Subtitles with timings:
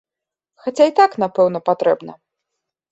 [0.63, 2.21] Хаця і так, напэўна, патрэбна.